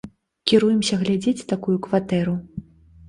Кіруемся 0.51 0.99
глядзець 1.03 1.47
такую 1.53 1.77
кватэру. 1.89 2.35